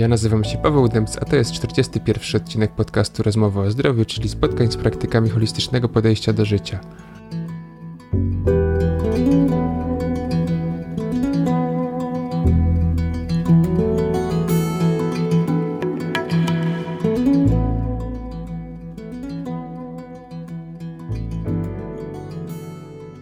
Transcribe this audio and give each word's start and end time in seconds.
Ja 0.00 0.08
nazywam 0.08 0.44
się 0.44 0.58
Paweł 0.58 0.88
Dębc, 0.88 1.16
a 1.16 1.24
to 1.24 1.36
jest 1.36 1.52
41 1.52 2.40
odcinek 2.40 2.72
podcastu 2.72 3.22
Rozmowy 3.22 3.60
o 3.60 3.70
zdrowiu, 3.70 4.04
czyli 4.04 4.28
spotkań 4.28 4.72
z 4.72 4.76
praktykami 4.76 5.30
holistycznego 5.30 5.88
podejścia 5.88 6.32
do 6.32 6.44
życia. 6.44 6.80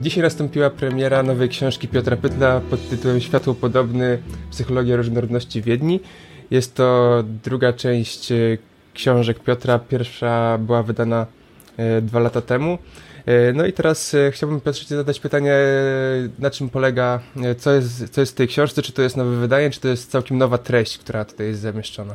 Dzisiaj 0.01 0.23
nastąpiła 0.23 0.71
premiera 0.71 1.23
nowej 1.23 1.49
książki 1.49 1.89
Piotra 1.89 2.17
Pytla 2.17 2.61
pod 2.71 2.89
tytułem 2.89 3.21
Światło 3.21 3.55
Podobny 3.55 4.23
Psychologia 4.51 4.97
Różnorodności 4.97 5.63
Wiedni. 5.63 6.01
Jest 6.51 6.75
to 6.75 7.23
druga 7.45 7.73
część 7.73 8.33
e, 8.33 8.37
książek 8.95 9.39
Piotra. 9.41 9.79
Pierwsza 9.79 10.59
była 10.59 10.83
wydana 10.83 11.27
e, 11.77 12.03
dwa 12.03 12.21
lata 12.21 12.41
temu. 12.41 12.79
E, 13.27 13.53
no 13.53 13.67
i 13.67 13.73
teraz 13.73 14.17
chciałbym 14.31 14.61
Piotrze 14.61 14.97
zadać 14.97 15.21
pytanie, 15.21 15.55
na 16.39 16.51
czym 16.51 16.69
polega, 16.69 17.21
co 17.59 17.73
jest, 17.73 18.09
co 18.09 18.21
jest 18.21 18.33
w 18.33 18.37
tej 18.37 18.49
książce, 18.49 18.83
czy 18.83 18.93
to 18.93 19.03
jest 19.03 19.17
nowe 19.17 19.37
wydanie, 19.37 19.71
czy 19.71 19.81
to 19.81 19.89
jest 19.89 20.11
całkiem 20.11 20.39
nowa 20.39 20.59
treść, 20.59 20.99
która 20.99 21.25
tutaj 21.25 21.47
jest 21.47 21.61
zamieszczona? 21.61 22.15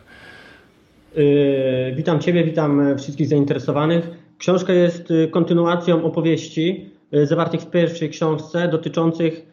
Witam 1.96 2.20
Ciebie, 2.20 2.44
witam 2.44 2.98
wszystkich 2.98 3.28
zainteresowanych. 3.28 4.10
Książka 4.38 4.74
jest 4.74 5.14
kontynuacją 5.32 6.04
opowieści 6.06 6.90
zawartych 7.24 7.62
w 7.62 7.70
pierwszej 7.70 8.10
książce 8.10 8.68
dotyczących 8.68 9.46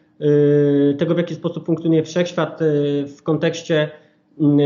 tego, 0.97 1.15
w 1.15 1.17
jaki 1.17 1.35
sposób 1.35 1.65
funkcjonuje 1.65 2.03
wszechświat 2.03 2.59
w 3.17 3.23
kontekście 3.23 3.89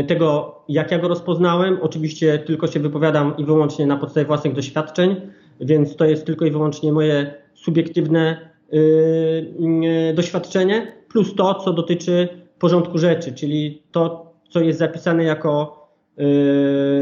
tego, 0.06 0.54
jak 0.68 0.90
ja 0.90 0.98
go 0.98 1.08
rozpoznałem. 1.08 1.78
Oczywiście 1.82 2.38
tylko 2.38 2.66
się 2.66 2.80
wypowiadam 2.80 3.34
i 3.38 3.44
wyłącznie 3.44 3.86
na 3.86 3.96
podstawie 3.96 4.26
własnych 4.26 4.54
doświadczeń, 4.54 5.16
więc 5.60 5.96
to 5.96 6.04
jest 6.04 6.26
tylko 6.26 6.46
i 6.46 6.50
wyłącznie 6.50 6.92
moje 6.92 7.34
subiektywne 7.54 8.50
yy, 8.72 10.14
doświadczenie, 10.14 10.92
plus 11.08 11.34
to, 11.34 11.54
co 11.54 11.72
dotyczy 11.72 12.28
porządku 12.58 12.98
rzeczy, 12.98 13.32
czyli 13.32 13.82
to, 13.92 14.32
co 14.50 14.60
jest 14.60 14.78
zapisane 14.78 15.24
jako 15.24 15.86
yy, 16.16 16.24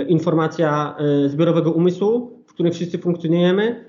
informacja 0.08 0.96
zbiorowego 1.26 1.72
umysłu, 1.72 2.30
w 2.46 2.54
którym 2.54 2.72
wszyscy 2.72 2.98
funkcjonujemy, 2.98 3.84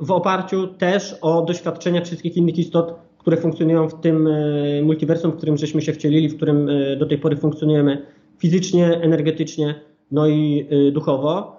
w 0.00 0.10
oparciu 0.10 0.66
też 0.66 1.18
o 1.22 1.42
doświadczenia 1.42 2.00
wszystkich 2.00 2.36
innych 2.36 2.58
istot 2.58 2.94
które 3.26 3.36
funkcjonują 3.36 3.88
w 3.88 4.00
tym 4.00 4.26
e, 4.26 4.82
multiversum, 4.82 5.30
w 5.32 5.36
którym 5.36 5.56
żeśmy 5.56 5.82
się 5.82 5.92
wcielili, 5.92 6.28
w 6.28 6.36
którym 6.36 6.68
e, 6.68 6.96
do 6.96 7.06
tej 7.06 7.18
pory 7.18 7.36
funkcjonujemy 7.36 8.06
fizycznie, 8.38 9.00
energetycznie, 9.00 9.74
no 10.10 10.28
i 10.28 10.68
e, 10.70 10.92
duchowo. 10.92 11.56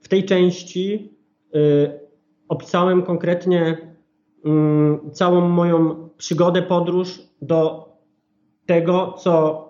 W 0.00 0.08
tej 0.08 0.24
części 0.24 1.12
opisałem 2.48 3.02
konkretnie 3.02 3.78
mm, 4.44 5.10
całą 5.12 5.48
moją 5.48 6.08
przygodę, 6.18 6.62
podróż 6.62 7.22
do 7.42 7.88
tego, 8.66 9.14
co 9.18 9.64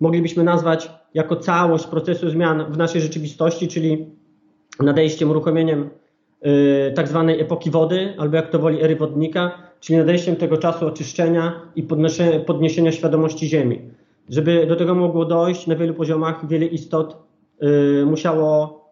moglibyśmy 0.00 0.44
nazwać 0.44 0.90
jako 1.14 1.36
całość 1.36 1.86
procesu 1.86 2.30
zmian 2.30 2.72
w 2.72 2.76
naszej 2.76 3.00
rzeczywistości, 3.00 3.68
czyli 3.68 4.06
nadejściem, 4.80 5.30
uruchomieniem 5.30 5.90
tak 6.94 7.08
zwanej 7.08 7.40
epoki 7.40 7.70
wody, 7.70 8.14
albo 8.18 8.36
jak 8.36 8.50
to 8.50 8.58
woli 8.58 8.82
ery 8.82 8.96
wodnika, 8.96 9.50
czyli 9.80 9.98
nadejściem 9.98 10.36
tego 10.36 10.56
czasu 10.56 10.86
oczyszczenia 10.86 11.60
i 11.76 11.82
podniesienia 12.46 12.92
świadomości 12.92 13.48
Ziemi. 13.48 13.80
Żeby 14.28 14.66
do 14.66 14.76
tego 14.76 14.94
mogło 14.94 15.24
dojść 15.24 15.66
na 15.66 15.76
wielu 15.76 15.94
poziomach, 15.94 16.48
wiele 16.48 16.66
istot 16.66 17.16
y, 18.02 18.06
musiało 18.06 18.84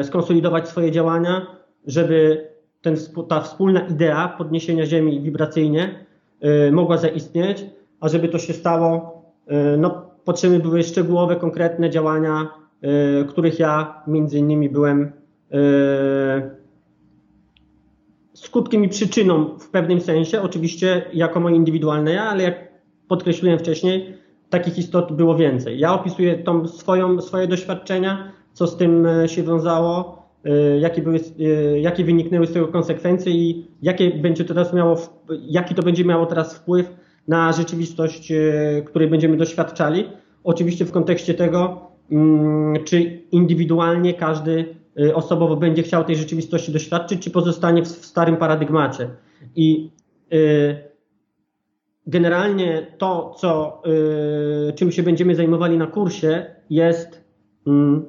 y, 0.00 0.04
skonsolidować 0.04 0.68
swoje 0.68 0.90
działania, 0.90 1.46
żeby 1.86 2.48
ten, 2.82 2.96
ta 3.28 3.40
wspólna 3.40 3.80
idea 3.80 4.28
podniesienia 4.38 4.86
Ziemi 4.86 5.20
wibracyjnie 5.20 6.04
y, 6.68 6.72
mogła 6.72 6.96
zaistnieć, 6.96 7.64
a 8.00 8.08
żeby 8.08 8.28
to 8.28 8.38
się 8.38 8.52
stało, 8.52 9.22
y, 9.74 9.76
no, 9.78 10.10
potrzebne 10.24 10.58
były 10.58 10.82
szczegółowe, 10.82 11.36
konkretne 11.36 11.90
działania, 11.90 12.48
y, 13.22 13.24
których 13.24 13.58
ja 13.58 14.02
między 14.06 14.38
innymi 14.38 14.68
byłem 14.68 15.02
y, 15.02 15.12
skutkiem 18.34 18.84
i 18.84 18.88
przyczyną 18.88 19.58
w 19.58 19.70
pewnym 19.70 20.00
sensie, 20.00 20.42
oczywiście 20.42 21.02
jako 21.12 21.40
moje 21.40 21.56
indywidualne 21.56 22.12
ja, 22.12 22.22
ale 22.22 22.42
jak 22.42 22.68
podkreśliłem 23.08 23.58
wcześniej, 23.58 24.14
takich 24.50 24.78
istot 24.78 25.12
było 25.12 25.36
więcej. 25.36 25.78
Ja 25.78 25.94
opisuję 25.94 26.38
tą 26.38 26.68
swoją, 26.68 27.20
swoje 27.20 27.46
doświadczenia, 27.46 28.32
co 28.52 28.66
z 28.66 28.76
tym 28.76 29.06
e, 29.06 29.28
się 29.28 29.42
wiązało, 29.42 30.22
e, 30.44 30.78
jakie, 30.78 31.02
były, 31.02 31.20
e, 31.40 31.80
jakie 31.80 32.04
wyniknęły 32.04 32.46
z 32.46 32.52
tego 32.52 32.68
konsekwencje 32.68 33.32
i 33.32 33.66
jakie 33.82 34.10
będzie 34.10 34.44
teraz 34.44 34.72
miało, 34.72 34.96
jaki 35.40 35.74
to 35.74 35.82
będzie 35.82 36.04
miało 36.04 36.26
teraz 36.26 36.54
wpływ 36.54 36.96
na 37.28 37.52
rzeczywistość, 37.52 38.32
której 38.84 39.08
będziemy 39.08 39.36
doświadczali. 39.36 40.04
Oczywiście 40.44 40.84
w 40.84 40.92
kontekście 40.92 41.34
tego, 41.34 41.80
mm, 42.10 42.84
czy 42.84 43.22
indywidualnie 43.32 44.14
każdy 44.14 44.79
osobowo 45.14 45.56
będzie 45.56 45.82
chciał 45.82 46.04
tej 46.04 46.16
rzeczywistości 46.16 46.72
doświadczyć, 46.72 47.22
czy 47.22 47.30
pozostanie 47.30 47.82
w, 47.82 47.86
w 47.86 48.06
starym 48.06 48.36
paradygmacie. 48.36 49.08
I 49.56 49.90
y, 50.32 50.76
generalnie 52.06 52.86
to, 52.98 53.34
co, 53.38 53.82
y, 54.68 54.72
czym 54.72 54.92
się 54.92 55.02
będziemy 55.02 55.34
zajmowali 55.34 55.78
na 55.78 55.86
kursie, 55.86 56.46
jest, 56.70 57.24
mm, 57.66 58.04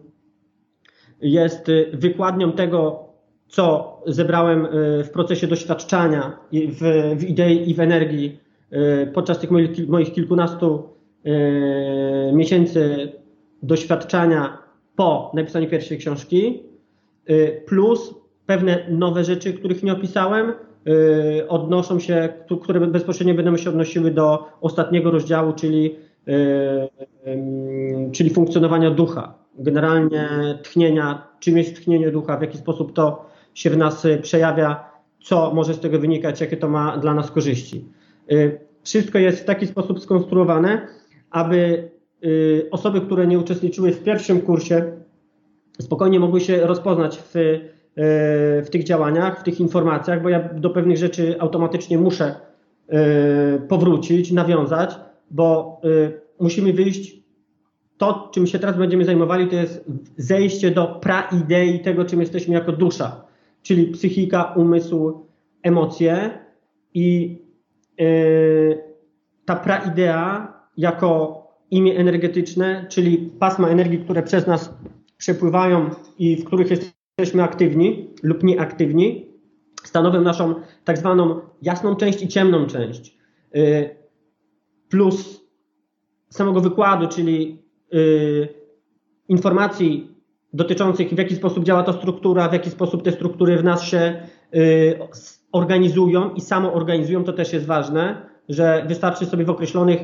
jest 1.22 1.72
wykładnią 1.94 2.52
tego, 2.52 3.08
co 3.47 3.97
zebrałem 4.08 4.68
w 5.03 5.09
procesie 5.13 5.47
doświadczania 5.47 6.38
w, 6.52 7.13
w 7.18 7.23
idei 7.23 7.69
i 7.69 7.73
w 7.73 7.79
energii 7.79 8.40
podczas 9.13 9.40
tych 9.40 9.52
moich, 9.52 9.90
moich 9.90 10.13
kilkunastu 10.13 10.90
miesięcy 12.34 13.12
doświadczania 13.63 14.58
po 14.96 15.31
napisaniu 15.34 15.69
pierwszej 15.69 15.97
książki. 15.97 16.71
Y, 17.31 17.62
plus 17.66 18.14
pewne 18.46 18.86
nowe 18.90 19.24
rzeczy, 19.24 19.53
których 19.53 19.84
nie 19.84 19.94
opisałem, 19.94 20.53
y, 20.88 21.47
odnoszą 21.47 22.00
się, 22.00 22.30
które 22.62 22.80
bezpośrednio 22.80 23.34
będą 23.34 23.58
się 23.58 23.69
odnosiły 23.69 24.12
do 24.12 24.47
ostatniego 24.62 25.12
rozdziału, 25.12 25.53
czyli, 25.53 25.96
y, 26.28 28.12
czyli 28.12 28.30
funkcjonowania 28.30 28.91
ducha. 28.91 29.34
Generalnie 29.59 30.30
tchnienia, 30.64 31.28
czym 31.40 31.58
jest 31.58 31.75
tchnienie 31.75 32.12
ducha, 32.12 32.38
w 32.38 32.41
jaki 32.41 32.58
sposób 32.58 32.94
to 32.94 33.25
się 33.53 33.70
w 33.70 33.78
nas 33.78 34.08
przejawia, 34.22 34.91
co 35.24 35.53
może 35.53 35.74
z 35.74 35.80
tego 35.80 36.00
wynikać, 36.00 36.41
jakie 36.41 36.58
to 36.58 36.70
ma 36.70 36.97
dla 36.97 37.14
nas 37.14 37.31
korzyści. 37.31 37.86
Wszystko 38.84 39.20
jest 39.20 39.41
w 39.41 39.46
taki 39.46 39.68
sposób 39.68 40.00
skonstruowane, 40.00 40.88
aby 41.31 41.90
osoby, 42.72 43.02
które 43.02 43.28
nie 43.28 43.40
uczestniczyły 43.40 43.91
w 43.91 44.03
pierwszym 44.03 44.41
kursie, 44.41 44.91
spokojnie 45.80 46.20
mogły 46.20 46.42
się 46.42 46.58
rozpoznać 46.58 47.18
w, 47.18 47.36
e, 47.36 47.52
w 48.62 48.68
tych 48.72 48.84
działaniach, 48.84 49.40
w 49.40 49.44
tych 49.44 49.59
informacjach, 49.59 50.22
bo 50.24 50.30
ja 50.30 50.40
do 50.54 50.70
pewnych 50.70 50.98
rzeczy 50.98 51.36
automatycznie 51.40 51.98
muszę 51.98 52.36
e, 52.90 53.59
powrócić, 53.59 54.32
nawiązać, 54.32 54.96
bo 55.32 55.82
e, 55.84 56.12
musimy 56.40 56.74
wyjść. 56.74 57.22
To, 57.98 58.30
czym 58.34 58.48
się 58.48 58.59
teraz 58.59 58.78
będziemy 58.78 59.06
zajmowali, 59.06 59.48
to 59.48 59.56
jest 59.56 59.86
zejście 60.18 60.72
do 60.72 60.88
praidei 60.88 61.80
tego, 61.80 62.06
czym 62.06 62.20
jesteśmy 62.20 62.53
jako 62.53 62.72
dusza, 62.72 63.26
czyli 63.62 63.88
psychika, 63.88 64.53
umysł, 64.56 65.26
emocje 65.64 66.29
i 66.94 67.38
ta 69.46 69.56
praidea 69.56 70.53
jako 70.78 71.41
imię 71.72 71.97
energetyczne, 71.97 72.85
czyli 72.90 73.18
pasma 73.40 73.68
energii, 73.68 74.00
które 74.00 74.23
przez 74.23 74.47
nas 74.47 74.73
przepływają 75.22 75.90
i 76.20 76.35
w 76.35 76.46
których 76.46 76.68
jesteśmy 76.70 77.44
aktywni 77.44 78.09
lub 78.23 78.44
nieaktywni, 78.44 79.32
stanowią 79.84 80.22
naszą 80.22 80.56
tak 80.84 80.97
zwaną 80.97 81.41
jasną 81.62 81.96
część 81.96 82.22
i 82.22 82.28
ciemną 82.28 82.68
część. 82.68 83.18
Y, 83.56 83.90
plus 84.90 85.41
samego 86.29 86.62
wykładu, 86.62 87.08
czyli 87.08 87.64
y, 87.94 88.47
informacji 89.28 90.16
dotyczących 90.53 91.09
w 91.09 91.18
jaki 91.18 91.35
sposób 91.35 91.64
działa 91.64 91.84
ta 91.84 91.94
struktura, 91.94 92.50
w 92.50 92.53
jaki 92.53 92.70
sposób 92.70 93.03
te 93.03 93.12
struktury 93.12 93.58
w 93.58 93.64
nas 93.64 93.84
się 93.84 94.28
y, 94.56 95.00
organizują 95.52 96.34
i 96.34 96.41
samoorganizują, 96.41 97.23
to 97.23 97.34
też 97.34 97.53
jest 97.53 97.66
ważne, 97.66 98.26
że 98.50 98.85
wystarczy 98.88 99.26
sobie 99.26 99.46
w 99.46 99.50
określonych 99.50 100.00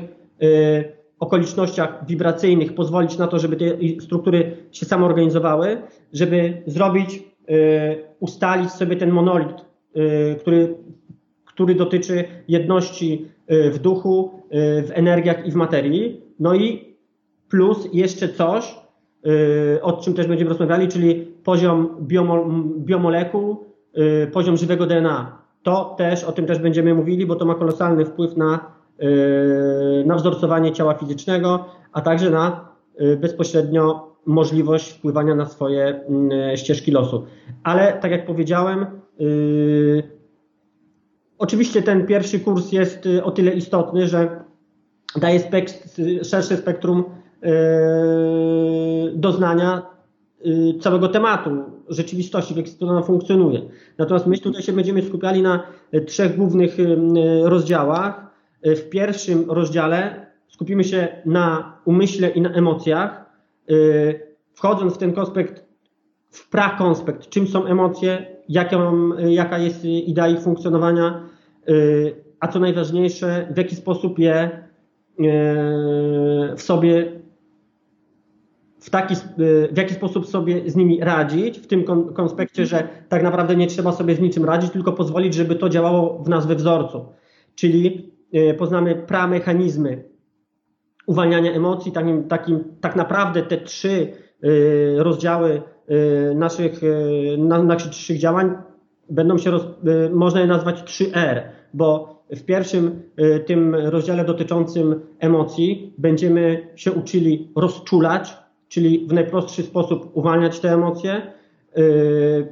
okolicznościach 1.20 2.06
wibracyjnych 2.06 2.74
pozwolić 2.74 3.18
na 3.18 3.26
to, 3.26 3.38
żeby 3.38 3.56
te 3.56 3.64
struktury 4.00 4.56
się 4.72 4.86
samoorganizowały, 4.86 5.82
żeby 6.12 6.62
zrobić, 6.66 7.14
y, 7.14 7.22
ustalić 8.20 8.70
sobie 8.70 8.96
ten 8.96 9.10
monolit, 9.10 9.56
y, 9.96 10.36
który, 10.40 10.74
który 11.44 11.74
dotyczy 11.74 12.24
jedności 12.48 13.28
y, 13.52 13.70
w 13.70 13.78
duchu, 13.78 14.38
w 14.50 14.90
energiach 14.94 15.46
i 15.46 15.50
w 15.50 15.54
materii. 15.54 16.20
No 16.40 16.54
i 16.54 16.96
plus 17.48 17.88
jeszcze 17.92 18.28
coś, 18.28 18.74
o 19.82 19.92
czym 19.92 20.14
też 20.14 20.26
będziemy 20.26 20.48
rozmawiali, 20.48 20.88
czyli 20.88 21.14
poziom 21.44 21.96
biomol, 22.00 22.44
biomolekuł, 22.78 23.64
poziom 24.32 24.56
żywego 24.56 24.86
DNA. 24.86 25.38
To 25.62 25.94
też, 25.98 26.24
o 26.24 26.32
tym 26.32 26.46
też 26.46 26.58
będziemy 26.58 26.94
mówili, 26.94 27.26
bo 27.26 27.36
to 27.36 27.44
ma 27.44 27.54
kolosalny 27.54 28.04
wpływ 28.04 28.36
na, 28.36 28.77
na 30.06 30.14
wzorcowanie 30.14 30.72
ciała 30.72 30.94
fizycznego, 30.94 31.64
a 31.92 32.00
także 32.00 32.30
na 32.30 32.68
bezpośrednio 33.16 34.14
możliwość 34.26 34.92
wpływania 34.92 35.34
na 35.34 35.46
swoje 35.46 36.00
ścieżki 36.56 36.90
losu. 36.90 37.24
Ale 37.62 37.92
tak 37.92 38.10
jak 38.10 38.26
powiedziałem, 38.26 38.86
Oczywiście 41.38 41.82
ten 41.82 42.06
pierwszy 42.06 42.40
kurs 42.40 42.72
jest 42.72 43.06
y, 43.06 43.24
o 43.24 43.30
tyle 43.30 43.52
istotny, 43.52 44.08
że 44.08 44.44
daje 45.16 45.40
szersze 46.22 46.56
spektrum 46.56 47.04
doznania 49.14 49.82
całego 50.80 51.08
tematu, 51.08 51.50
rzeczywistości, 51.88 52.54
w 52.54 52.56
jaki 52.56 52.70
sposób 52.70 52.90
ona 52.90 53.02
funkcjonuje. 53.02 53.60
Natomiast 53.98 54.26
my 54.26 54.38
tutaj 54.38 54.62
się 54.62 54.72
będziemy 54.72 55.02
skupiali 55.02 55.42
na 55.42 55.62
trzech 56.06 56.36
głównych 56.36 56.76
rozdziałach. 57.42 58.27
W 58.62 58.88
pierwszym 58.88 59.50
rozdziale 59.50 60.26
skupimy 60.48 60.84
się 60.84 61.08
na 61.26 61.76
umyśle 61.84 62.28
i 62.28 62.40
na 62.40 62.50
emocjach. 62.50 63.30
Wchodząc 64.54 64.94
w 64.94 64.98
ten 64.98 65.12
konspekt, 65.12 65.64
w 66.30 66.50
prakonspekt, 66.50 67.28
czym 67.28 67.46
są 67.46 67.66
emocje, 67.66 68.26
jaka, 68.48 68.92
jaka 69.28 69.58
jest 69.58 69.84
idea 69.84 70.28
ich 70.28 70.40
funkcjonowania, 70.40 71.28
a 72.40 72.48
co 72.48 72.58
najważniejsze, 72.58 73.48
w 73.50 73.56
jaki 73.56 73.76
sposób 73.76 74.18
je 74.18 74.64
w 76.56 76.62
sobie 76.62 77.12
w, 78.80 78.90
taki, 78.90 79.14
w 79.72 79.76
jaki 79.76 79.94
sposób 79.94 80.26
sobie 80.26 80.70
z 80.70 80.76
nimi 80.76 81.00
radzić, 81.00 81.58
w 81.58 81.66
tym 81.66 81.84
konspekcie, 82.14 82.66
że 82.66 82.88
tak 83.08 83.22
naprawdę 83.22 83.56
nie 83.56 83.66
trzeba 83.66 83.92
sobie 83.92 84.14
z 84.14 84.20
niczym 84.20 84.44
radzić, 84.44 84.70
tylko 84.70 84.92
pozwolić, 84.92 85.34
żeby 85.34 85.54
to 85.54 85.68
działało 85.68 86.22
w 86.22 86.28
nas 86.28 86.46
we 86.46 86.54
wzorcu. 86.54 87.06
Czyli 87.54 88.12
poznamy 88.58 88.94
pramechanizmy 88.94 90.04
uwalniania 91.06 91.52
emocji, 91.52 91.92
takim, 91.92 92.28
takim, 92.28 92.64
tak 92.80 92.96
naprawdę 92.96 93.42
te 93.42 93.56
trzy 93.56 94.12
rozdziały 94.96 95.62
Y, 95.90 96.34
naszych, 96.34 96.80
na, 97.38 97.62
naszych 97.62 97.90
trzech 97.90 98.18
działań 98.18 98.54
będą 99.10 99.38
się, 99.38 99.50
roz, 99.50 99.66
można 100.12 100.40
je 100.40 100.46
nazwać 100.46 100.82
3R, 100.82 101.40
bo 101.74 102.18
w 102.30 102.42
pierwszym 102.44 103.02
tym 103.46 103.74
rozdziale 103.74 104.24
dotyczącym 104.24 105.00
emocji 105.18 105.94
będziemy 105.98 106.68
się 106.76 106.92
uczyli 106.92 107.52
rozczulać, 107.56 108.36
czyli 108.68 109.06
w 109.06 109.12
najprostszy 109.12 109.62
sposób 109.62 110.10
uwalniać 110.16 110.60
te 110.60 110.72
emocje, 110.72 111.32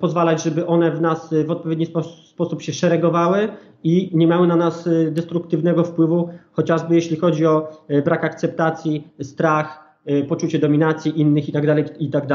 pozwalać, 0.01 0.43
żeby 0.43 0.67
one 0.67 0.91
w 0.91 1.01
nas 1.01 1.35
w 1.47 1.51
odpowiedni 1.51 1.87
sposób 2.31 2.63
się 2.63 2.73
szeregowały 2.73 3.49
i 3.85 4.11
nie 4.15 4.27
miały 4.27 4.47
na 4.47 4.57
nas 4.57 4.89
destruktywnego 5.11 5.85
wpływu, 5.85 6.29
chociażby 6.53 6.95
jeśli 6.95 7.17
chodzi 7.17 7.47
o 7.47 7.69
brak 8.05 8.25
akceptacji, 8.25 9.09
strach, 9.23 9.87
Y, 10.11 10.25
poczucie 10.25 10.59
dominacji 10.59 11.21
innych 11.21 11.49
i 11.49 11.53
tak 11.53 11.67
dalej, 11.67 11.85
i 11.99 12.11
tak. 12.11 12.27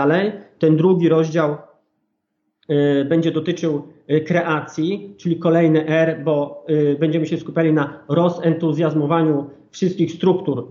Ten 0.60 0.78
drugi 0.78 1.10
rozdział 1.10 1.58
y, 2.70 3.06
będzie 3.06 3.32
dotyczył 3.32 3.82
y, 4.12 4.22
kreacji, 4.22 5.16
czyli 5.18 5.36
kolejne 5.36 5.86
R, 5.86 6.22
bo 6.24 6.66
będziemy 7.00 7.26
się 7.26 7.38
skupiali 7.38 7.74
na 7.74 8.04
rozentuzjazmowaniu 8.08 9.50
wszystkich 9.72 10.12
struktur 10.12 10.68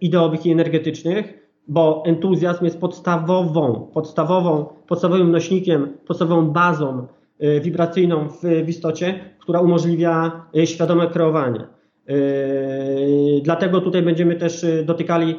ideowych 0.00 0.46
i 0.46 0.50
energetycznych, 0.50 1.41
bo 1.68 2.02
entuzjazm 2.06 2.64
jest 2.64 2.80
podstawową, 2.80 3.90
podstawową, 3.94 4.66
podstawowym 4.86 5.30
nośnikiem, 5.30 5.88
podstawową 6.06 6.50
bazą 6.50 7.06
wibracyjną 7.60 8.28
w, 8.28 8.64
w 8.64 8.68
istocie, 8.68 9.20
która 9.38 9.60
umożliwia 9.60 10.46
świadome 10.64 11.06
kreowanie. 11.06 11.66
Dlatego 13.42 13.80
tutaj 13.80 14.02
będziemy 14.02 14.36
też 14.36 14.66
dotykali 14.84 15.38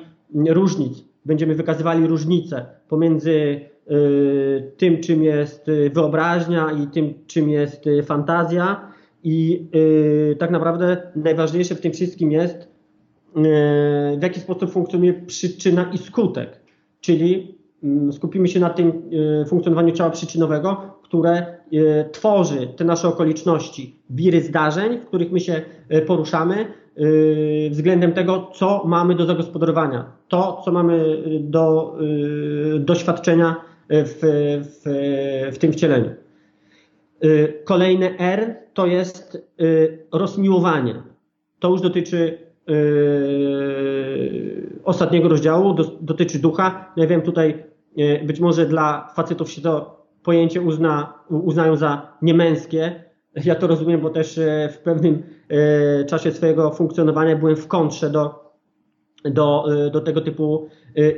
różnic. 0.49 1.03
Będziemy 1.25 1.55
wykazywali 1.55 2.07
różnice 2.07 2.65
pomiędzy 2.87 3.61
y, 3.91 4.71
tym, 4.77 5.01
czym 5.01 5.23
jest 5.23 5.67
y, 5.67 5.91
wyobraźnia 5.93 6.71
i 6.71 6.87
tym, 6.87 7.13
czym 7.27 7.49
jest 7.49 7.87
y, 7.87 8.03
fantazja. 8.03 8.93
I 9.25 9.67
tak 10.39 10.51
naprawdę 10.51 11.11
najważniejsze 11.15 11.75
w 11.75 11.81
tym 11.81 11.91
wszystkim 11.91 12.31
jest, 12.31 12.72
w 14.17 14.23
jaki 14.23 14.39
sposób 14.39 14.71
funkcjonuje 14.71 15.13
przyczyna 15.13 15.89
i 15.93 15.97
skutek. 15.97 16.59
Czyli 17.01 17.57
mm, 17.83 18.13
skupimy 18.13 18.47
się 18.47 18.59
na 18.59 18.69
tym 18.69 19.09
funkcjonowaniu 19.47 19.91
ciała 19.91 20.09
przyczynowego, 20.09 20.77
które 21.03 21.57
tworzy 22.11 22.67
te 22.75 22.83
nasze 22.83 23.07
okoliczności, 23.07 23.99
wiry 24.09 24.41
zdarzeń, 24.41 24.99
w 24.99 25.05
których 25.05 25.31
my 25.31 25.39
się 25.39 25.61
poruszamy, 26.07 26.65
względem 27.71 28.11
tego, 28.11 28.51
co 28.53 28.83
mamy 28.85 29.15
do 29.15 29.25
zagospodarowania, 29.25 30.11
to, 30.27 30.61
co 30.65 30.71
mamy 30.71 31.15
do 31.39 31.97
doświadczenia 32.79 33.55
w, 33.89 34.19
w, 34.63 35.51
w 35.55 35.57
tym 35.57 35.73
wcieleniu. 35.73 36.09
Kolejne 37.63 38.17
R 38.17 38.55
to 38.73 38.85
jest 38.85 39.47
rozmiłowanie. 40.11 41.03
To 41.59 41.69
już 41.69 41.81
dotyczy 41.81 42.37
ostatniego 44.83 45.29
rozdziału, 45.29 45.75
dotyczy 46.01 46.39
ducha. 46.39 46.93
Ja 46.95 47.07
wiem, 47.07 47.21
tutaj 47.21 47.63
być 48.23 48.39
może 48.39 48.65
dla 48.65 49.07
facetów 49.15 49.51
się 49.51 49.61
to 49.61 50.03
pojęcie 50.23 50.61
uzna, 50.61 51.13
uznają 51.29 51.75
za 51.75 52.17
niemęskie, 52.21 53.03
ja 53.45 53.55
to 53.55 53.67
rozumiem, 53.67 54.01
bo 54.01 54.09
też 54.09 54.37
e, 54.37 54.69
w 54.73 54.77
pewnym 54.77 55.23
czasie 56.07 56.31
swojego 56.31 56.71
funkcjonowania 56.71 57.35
byłem 57.35 57.55
w 57.55 57.67
kontrze 57.67 58.09
do, 58.09 58.53
do, 59.25 59.65
do 59.91 60.01
tego 60.01 60.21
typu 60.21 60.67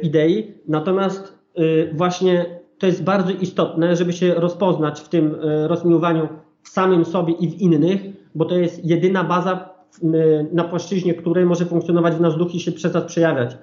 idei. 0.01 0.53
Natomiast 0.67 1.39
właśnie 1.93 2.45
to 2.77 2.87
jest 2.87 3.03
bardzo 3.03 3.31
istotne, 3.31 3.95
żeby 3.95 4.13
się 4.13 4.33
rozpoznać 4.33 5.01
w 5.01 5.09
tym 5.09 5.35
rozmiłowaniu 5.67 6.27
w 6.63 6.69
samym 6.69 7.05
sobie 7.05 7.33
i 7.33 7.47
w 7.47 7.61
innych, 7.61 8.01
bo 8.35 8.45
to 8.45 8.55
jest 8.55 8.85
jedyna 8.85 9.23
baza, 9.23 9.74
na 10.51 10.63
płaszczyźnie 10.63 11.13
której 11.13 11.45
może 11.45 11.65
funkcjonować 11.65 12.15
w 12.15 12.21
nas 12.21 12.37
duch 12.37 12.55
i 12.55 12.59
się 12.59 12.71
przez 12.71 12.93
nas 12.93 13.03
przejawiać. 13.03 13.57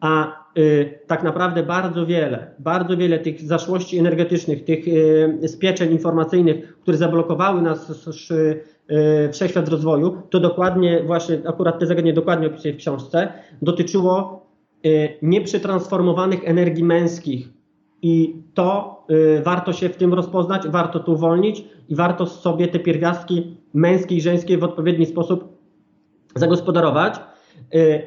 A 0.00 0.40
y, 0.58 0.98
tak 1.06 1.22
naprawdę 1.22 1.62
bardzo 1.62 2.06
wiele, 2.06 2.50
bardzo 2.58 2.96
wiele 2.96 3.18
tych 3.18 3.42
zaszłości 3.42 3.98
energetycznych, 3.98 4.64
tych 4.64 4.88
y, 4.88 5.48
spieczeń 5.48 5.92
informacyjnych, 5.92 6.78
które 6.80 6.96
zablokowały 6.96 7.62
nas 7.62 8.08
y, 8.30 9.28
wszechświat 9.32 9.68
rozwoju, 9.68 10.22
to 10.30 10.40
dokładnie 10.40 11.02
właśnie, 11.06 11.38
akurat 11.46 11.78
te 11.78 11.86
zagadnienie 11.86 12.14
dokładnie 12.14 12.46
opisuję 12.46 12.74
w 12.74 12.76
książce, 12.76 13.32
dotyczyło 13.62 14.46
y, 14.86 15.08
nieprzetransformowanych 15.22 16.48
energii 16.48 16.84
męskich. 16.84 17.48
I 18.02 18.42
to 18.54 19.00
y, 19.10 19.42
warto 19.42 19.72
się 19.72 19.88
w 19.88 19.96
tym 19.96 20.14
rozpoznać, 20.14 20.68
warto 20.68 21.00
to 21.00 21.12
uwolnić 21.12 21.64
i 21.88 21.94
warto 21.94 22.26
sobie 22.26 22.68
te 22.68 22.78
pierwiastki 22.78 23.56
męskie 23.74 24.14
i 24.16 24.20
żeńskie 24.20 24.58
w 24.58 24.64
odpowiedni 24.64 25.06
sposób 25.06 25.59
zagospodarować. 26.36 27.20
Y, 27.74 28.06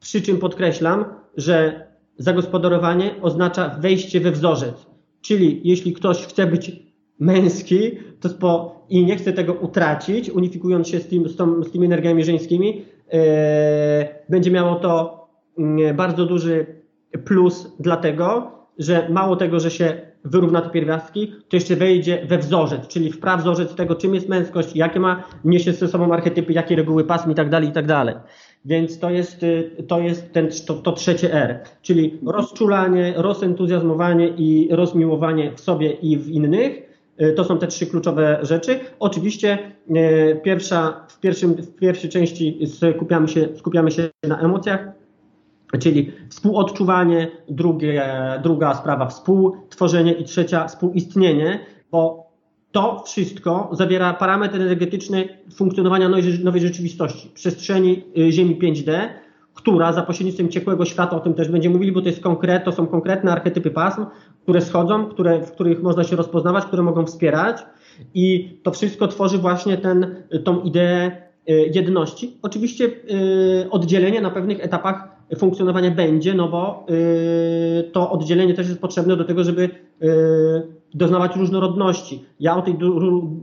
przy 0.00 0.22
czym 0.22 0.38
podkreślam, 0.38 1.04
że 1.36 1.86
zagospodarowanie 2.18 3.14
oznacza 3.22 3.68
wejście 3.68 4.20
we 4.20 4.30
wzorzec. 4.30 4.86
Czyli 5.20 5.60
jeśli 5.64 5.92
ktoś 5.92 6.26
chce 6.26 6.46
być 6.46 6.72
męski 7.18 7.98
to 8.20 8.28
spo, 8.28 8.84
i 8.88 9.04
nie 9.04 9.16
chce 9.16 9.32
tego 9.32 9.52
utracić, 9.52 10.30
unifikując 10.30 10.88
się 10.88 11.00
z, 11.00 11.08
tym, 11.08 11.28
z, 11.28 11.36
tą, 11.36 11.62
z 11.62 11.70
tymi 11.70 11.86
energiami 11.86 12.24
żeńskimi, 12.24 12.84
yy, 13.12 13.18
będzie 14.28 14.50
miało 14.50 14.74
to 14.74 15.24
yy, 15.58 15.94
bardzo 15.94 16.26
duży 16.26 16.66
plus, 17.24 17.76
dlatego, 17.80 18.52
że 18.78 19.08
mało 19.08 19.36
tego, 19.36 19.60
że 19.60 19.70
się 19.70 20.13
wyrówna 20.24 20.60
te 20.60 20.70
pierwiastki, 20.70 21.32
to 21.48 21.56
jeszcze 21.56 21.76
wejdzie 21.76 22.26
we 22.26 22.38
wzorzec, 22.38 22.88
czyli 22.88 23.12
w 23.12 23.20
prawzorzec 23.20 23.74
tego, 23.74 23.94
czym 23.94 24.14
jest 24.14 24.28
męskość, 24.28 24.76
jakie 24.76 25.00
ma, 25.00 25.24
niesie 25.44 25.72
ze 25.72 25.88
sobą 25.88 26.12
archetypy, 26.12 26.52
jakie 26.52 26.76
reguły 26.76 27.04
pasm 27.04 27.30
i 27.30 27.34
tak 27.34 27.50
dalej, 27.50 27.68
i 27.68 27.72
tak 27.72 27.86
dalej. 27.86 28.14
Więc 28.64 28.98
to 28.98 29.10
jest, 29.10 29.42
y, 29.42 29.84
to, 29.88 30.00
jest 30.00 30.32
ten, 30.32 30.48
to, 30.66 30.74
to 30.74 30.92
trzecie 30.92 31.32
R, 31.32 31.60
czyli 31.82 32.18
rozczulanie, 32.26 33.14
rozentuzjazmowanie 33.16 34.28
i 34.28 34.68
rozmiłowanie 34.70 35.52
w 35.52 35.60
sobie 35.60 35.90
i 35.90 36.16
w 36.16 36.28
innych. 36.28 36.82
Y, 37.20 37.32
to 37.32 37.44
są 37.44 37.58
te 37.58 37.66
trzy 37.66 37.86
kluczowe 37.86 38.38
rzeczy. 38.42 38.80
Oczywiście 38.98 39.58
y, 39.90 40.40
pierwsza, 40.44 41.06
w, 41.08 41.20
pierwszym, 41.20 41.54
w 41.54 41.74
pierwszej 41.74 42.10
części 42.10 42.58
skupiamy 42.66 43.28
się, 43.28 43.48
skupiamy 43.56 43.90
się 43.90 44.10
na 44.28 44.40
emocjach, 44.40 45.03
czyli 45.78 46.12
współodczuwanie, 46.28 47.30
drugie, 47.48 48.04
druga 48.42 48.74
sprawa 48.74 49.06
współtworzenie 49.06 50.12
i 50.12 50.24
trzecia 50.24 50.68
współistnienie, 50.68 51.60
bo 51.90 52.24
to 52.72 53.02
wszystko 53.06 53.70
zawiera 53.72 54.14
parametr 54.14 54.56
energetyczny 54.56 55.28
funkcjonowania 55.54 56.08
nowej, 56.42 56.60
rzeczywistości, 56.60 57.30
przestrzeni 57.34 58.04
y, 58.18 58.32
Ziemi 58.32 58.58
5D, 58.58 59.08
która 59.54 59.92
za 59.92 60.02
pośrednictwem 60.02 60.48
ciekłego 60.48 60.84
światła, 60.84 61.18
o 61.18 61.20
tym 61.20 61.34
też 61.34 61.48
będziemy 61.48 61.74
mówili, 61.74 61.92
bo 61.92 62.00
to, 62.00 62.08
jest 62.08 62.20
konkret, 62.20 62.64
to 62.64 62.72
są 62.72 62.86
konkretne 62.86 63.32
archetypy 63.32 63.70
pasm, 63.70 64.06
które 64.42 64.60
schodzą, 64.60 65.06
które, 65.06 65.42
w 65.42 65.52
których 65.52 65.82
można 65.82 66.04
się 66.04 66.16
rozpoznawać, 66.16 66.64
które 66.64 66.82
mogą 66.82 67.06
wspierać 67.06 67.62
i 68.14 68.56
to 68.62 68.70
wszystko 68.70 69.08
tworzy 69.08 69.38
właśnie 69.38 69.76
ten, 69.76 70.22
tą 70.44 70.62
ideę 70.62 71.10
y, 71.50 71.70
jedności. 71.74 72.38
Oczywiście 72.42 72.84
y, 72.84 73.70
oddzielenie 73.70 74.20
na 74.20 74.30
pewnych 74.30 74.64
etapach 74.64 75.13
funkcjonowania 75.36 75.90
będzie, 75.90 76.34
no 76.34 76.48
bo 76.48 76.86
y, 76.90 77.90
to 77.92 78.10
oddzielenie 78.10 78.54
też 78.54 78.68
jest 78.68 78.80
potrzebne 78.80 79.16
do 79.16 79.24
tego, 79.24 79.44
żeby 79.44 79.70
doznawać 80.94 81.36
różnorodności. 81.36 82.24
Ja 82.40 82.56
o 82.56 82.62
tej 82.62 82.76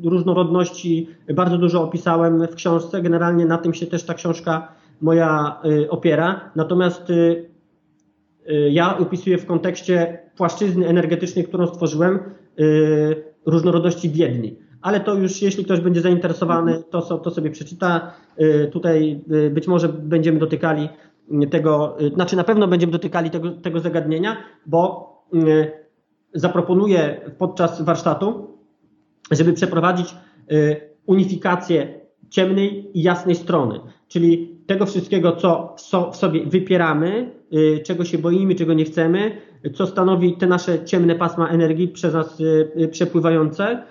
różnorodności 0.03 1.09
bardzo 1.33 1.57
dużo 1.57 1.83
opisałem 1.83 2.47
w 2.47 2.55
książce, 2.55 3.01
generalnie 3.01 3.45
na 3.45 3.57
tym 3.57 3.73
się 3.73 3.85
też 3.85 4.03
ta 4.03 4.13
książka 4.13 4.67
moja 5.01 5.61
opiera. 5.89 6.51
Natomiast 6.55 7.11
ja 8.71 8.97
opisuję 8.97 9.38
w 9.38 9.45
kontekście 9.45 10.19
płaszczyzny 10.38 10.88
energetycznej, 10.88 11.45
którą 11.45 11.67
stworzyłem, 11.67 12.19
różnorodności 13.45 14.09
biedni. 14.09 14.55
Ale 14.81 15.00
to 15.00 15.13
już, 15.13 15.41
jeśli 15.41 15.65
ktoś 15.65 15.79
będzie 15.79 16.01
zainteresowany, 16.01 16.83
to, 16.89 17.01
to 17.01 17.31
sobie 17.31 17.50
przeczyta. 17.51 18.11
Y, 18.41 18.69
tutaj 18.71 19.21
y, 19.31 19.50
być 19.50 19.67
może 19.67 19.89
będziemy 19.89 20.39
dotykali 20.39 20.89
tego, 21.51 22.01
y, 22.01 22.09
znaczy 22.09 22.35
na 22.35 22.43
pewno 22.43 22.67
będziemy 22.67 22.91
dotykali 22.91 23.29
tego, 23.29 23.51
tego 23.51 23.79
zagadnienia, 23.79 24.38
bo 24.65 25.11
zaproponuję 26.33 27.21
podczas 27.38 27.81
warsztatu, 27.81 28.57
żeby 29.31 29.53
przeprowadzić 29.53 30.15
unifikację 31.05 32.00
ciemnej 32.29 32.97
i 32.97 33.01
jasnej 33.01 33.35
strony, 33.35 33.79
czyli 34.07 34.57
tego 34.67 34.85
wszystkiego, 34.85 35.31
co 35.31 35.75
w 36.11 36.15
sobie 36.15 36.45
wypieramy, 36.45 37.31
czego 37.83 38.05
się 38.05 38.17
boimy, 38.17 38.55
czego 38.55 38.73
nie 38.73 38.85
chcemy, 38.85 39.41
co 39.73 39.88
stanowi 39.88 40.38
te 40.38 40.47
nasze 40.47 40.85
ciemne 40.85 41.15
pasma 41.15 41.47
energii 41.47 41.88
przez 41.88 42.13
nas 42.13 42.39
y, 42.39 42.71
y, 42.77 42.88
przepływające 42.88 43.83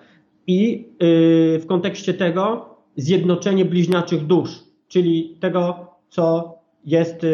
i 0.46 0.88
y, 1.02 1.58
w 1.58 1.66
kontekście 1.66 2.14
tego 2.14 2.74
zjednoczenie 2.96 3.64
bliźniaczych 3.64 4.26
dusz, 4.26 4.50
czyli 4.88 5.36
tego, 5.40 5.86
co 6.08 6.54
jest, 6.84 7.26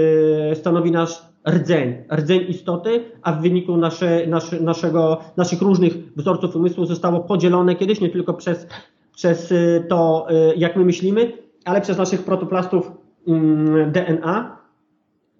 stanowi 0.54 0.90
nasz 0.90 1.22
rdzeń, 1.48 1.94
rdzeń 2.12 2.40
istoty, 2.48 3.04
a 3.22 3.32
w 3.32 3.42
wyniku 3.42 3.76
nasze, 3.76 4.26
nasze, 4.26 4.60
naszego, 4.60 5.20
naszych 5.36 5.62
różnych 5.62 6.14
wzorców 6.14 6.56
umysłu 6.56 6.86
zostało 6.86 7.20
podzielone 7.20 7.76
kiedyś 7.76 8.00
nie 8.00 8.10
tylko 8.10 8.34
przez, 8.34 8.66
przez 9.14 9.54
to, 9.88 10.26
jak 10.56 10.76
my 10.76 10.84
myślimy, 10.84 11.32
ale 11.64 11.80
przez 11.80 11.98
naszych 11.98 12.22
protoplastów 12.22 12.92
mm, 13.28 13.92
DNA, 13.92 14.56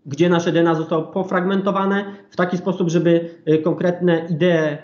gdzie 0.07 0.29
nasze 0.29 0.53
DNA 0.53 0.75
zostało 0.75 1.03
pofragmentowane 1.03 2.05
w 2.31 2.37
taki 2.37 2.59
sposób, 2.59 2.91
żeby 2.91 3.31
y, 3.49 3.59
konkretne 3.59 4.27
idee 4.31 4.79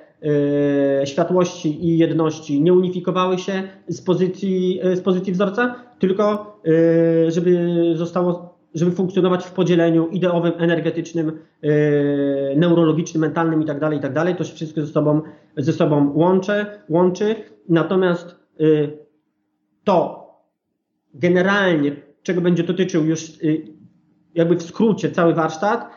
y, 1.02 1.07
światłości 1.07 1.87
i 1.87 1.99
jedności 1.99 2.61
nie 2.62 2.75
unifikowały 2.75 3.38
się 3.38 3.62
z 3.88 4.02
pozycji, 4.02 4.81
y, 4.87 4.97
z 4.97 5.00
pozycji 5.00 5.33
wzorca, 5.33 5.75
tylko 5.99 6.52
żeby 7.29 7.75
zostało 7.95 8.52
żeby 8.75 8.91
funkcjonować 8.91 9.45
w 9.45 9.52
podzieleniu 9.52 10.09
ideowym, 10.09 10.52
energetycznym, 10.59 11.38
neurologicznym, 12.57 13.21
mentalnym 13.21 13.64
tak 13.64 13.93
itd. 13.93 14.11
Tak 14.11 14.38
to 14.38 14.45
się 14.45 14.55
wszystko 14.55 14.81
ze 14.81 14.87
sobą, 14.87 15.23
ze 15.57 15.73
sobą 15.73 16.12
łączy, 16.14 16.67
łączy. 16.88 17.35
Natomiast 17.69 18.37
to 19.85 20.26
generalnie, 21.14 21.97
czego 22.23 22.41
będzie 22.41 22.62
dotyczył 22.62 23.05
już 23.05 23.38
jakby 24.35 24.57
w 24.57 24.62
skrócie 24.62 25.11
cały 25.11 25.35
warsztat 25.35 25.91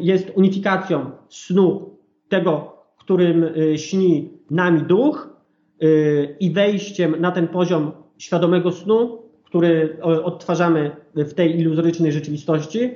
jest 0.00 0.32
unifikacją 0.34 1.10
snu 1.28 1.98
tego, 2.28 2.78
którym 2.98 3.44
y, 3.44 3.78
śni 3.78 4.30
nami 4.50 4.82
duch 4.82 5.28
y, 5.82 6.36
i 6.40 6.50
wejściem 6.50 7.20
na 7.20 7.30
ten 7.30 7.48
poziom 7.48 7.92
świadomego 8.18 8.72
snu, 8.72 9.22
który 9.48 9.96
odtwarzamy 10.02 10.90
w 11.14 11.34
tej 11.34 11.60
iluzorycznej 11.60 12.12
rzeczywistości, 12.12 12.90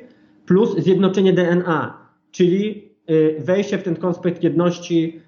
plus 0.47 0.77
zjednoczenie 0.77 1.33
DNA, 1.33 1.99
czyli 2.31 2.89
y, 3.11 3.37
wejście 3.39 3.79
w 3.79 3.83
ten 3.83 3.97
konspekt 3.97 4.43
jedności 4.43 5.21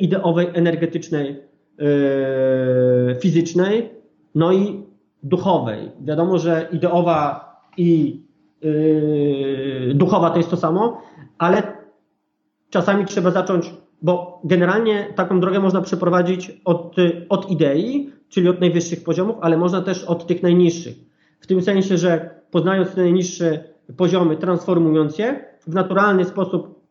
ideowej, 0.00 0.48
energetycznej, 0.54 1.36
fizycznej, 3.20 3.90
no 4.34 4.52
i 4.52 4.82
duchowej. 5.22 5.90
Wiadomo, 6.00 6.38
że 6.38 6.68
ideowa 6.72 7.52
i 7.76 8.20
duchowa 9.94 10.30
to 10.30 10.36
jest 10.36 10.50
to 10.50 10.56
samo, 10.56 11.02
ale 11.38 11.62
czasami 12.70 13.04
trzeba 13.04 13.30
zacząć, 13.30 13.74
bo 14.02 14.40
generalnie 14.44 15.12
taką 15.16 15.40
drogę 15.40 15.60
można 15.60 15.80
przeprowadzić 15.80 16.60
od, 16.64 16.96
od 17.28 17.50
idei, 17.50 18.12
czyli 18.32 18.48
od 18.48 18.60
najwyższych 18.60 19.04
poziomów, 19.04 19.36
ale 19.40 19.56
można 19.56 19.82
też 19.82 20.04
od 20.04 20.26
tych 20.26 20.42
najniższych. 20.42 20.94
W 21.40 21.46
tym 21.46 21.62
sensie, 21.62 21.98
że 21.98 22.30
poznając 22.50 22.94
te 22.94 23.00
najniższe 23.00 23.64
poziomy, 23.96 24.36
transformując 24.36 25.18
je, 25.18 25.44
w 25.66 25.74
naturalny 25.74 26.24
sposób 26.24 26.82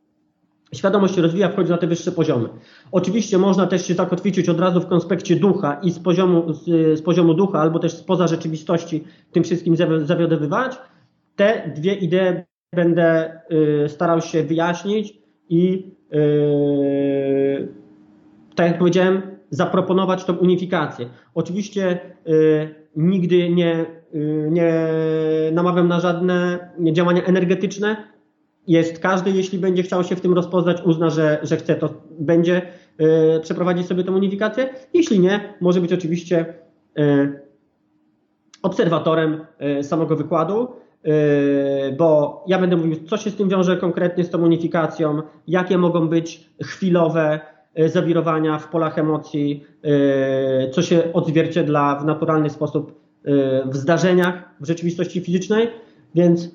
świadomość 0.74 1.16
się 1.16 1.22
rozwija, 1.22 1.50
wchodzi 1.50 1.70
na 1.70 1.78
te 1.78 1.88
wyższe 1.88 2.12
poziomy. 2.12 2.50
Oczywiście 2.92 3.38
można 3.38 3.68
też 3.68 3.88
się 3.88 3.94
zakotwiczyć 3.94 4.50
od 4.50 4.60
razu 4.60 4.82
w 4.82 4.88
konspekcie 4.88 5.36
ducha 5.36 5.80
i 5.84 5.92
z 5.92 6.00
poziomu, 6.00 6.54
z, 6.54 6.64
z 7.00 7.02
poziomu 7.02 7.34
ducha, 7.34 7.60
albo 7.60 7.80
też 7.80 7.94
spoza 7.94 8.28
rzeczywistości 8.28 9.04
tym 9.32 9.44
wszystkim 9.44 9.76
zawiodowywać, 10.04 10.78
te 11.36 11.74
dwie 11.76 11.94
idee 11.94 12.44
będę 12.76 13.40
y, 13.86 13.90
starał 13.90 14.22
się 14.22 14.44
wyjaśnić 14.44 15.18
i 15.50 15.92
y, 16.14 17.68
tak 18.56 18.68
jak 18.68 18.78
powiedziałem, 18.78 19.22
zaproponować 19.52 20.24
tą 20.24 20.34
unifikację. 20.34 21.10
Oczywiście 21.36 22.00
y, 22.28 22.76
nigdy 22.96 23.50
nie, 23.50 23.86
nie 24.50 24.74
namawiam 25.52 25.88
na 25.88 26.00
żadne 26.00 26.70
działania 26.92 27.24
energetyczne. 27.24 28.12
Jest 28.68 29.00
każdy, 29.00 29.32
jeśli 29.32 29.60
będzie 29.60 29.84
chciał 29.84 30.04
się 30.04 30.16
w 30.16 30.22
tym 30.22 30.34
rozpoznać, 30.34 30.82
uzna, 30.86 31.10
że, 31.10 31.40
że 31.44 31.58
chce, 31.58 31.76
to 31.76 31.90
będzie 32.20 32.62
przeprowadzić 33.42 33.88
sobie 33.88 34.04
tę 34.04 34.12
unifikację. 34.12 34.70
Jeśli 34.94 35.20
nie, 35.20 35.54
może 35.62 35.82
być 35.82 35.94
oczywiście 35.94 36.54
obserwatorem 38.64 39.46
samego 39.82 40.16
wykładu. 40.16 40.68
Yy, 41.04 41.96
bo 41.98 42.44
ja 42.48 42.60
będę 42.60 42.78
mówił, 42.78 42.96
co 43.08 43.18
się 43.18 43.30
z 43.30 43.36
tym 43.36 43.50
wiąże 43.50 43.78
konkretnie 43.78 44.24
z 44.24 44.30
tą 44.30 44.42
unifikacją, 44.42 45.22
jakie 45.48 45.78
mogą 45.78 46.08
być 46.08 46.50
chwilowe 46.64 47.40
zawirowania 47.86 48.60
w 48.60 48.68
polach 48.68 49.00
emocji, 49.00 49.66
yy, 49.84 50.70
co 50.72 50.82
się 50.82 51.14
odzwierciedla 51.14 51.96
w 51.96 52.06
naturalny 52.06 52.50
sposób 52.50 53.02
w 53.66 53.76
zdarzeniach 53.76 54.50
w 54.60 54.68
rzeczywistości 54.68 55.22
fizycznej, 55.22 55.68
więc 56.16 56.50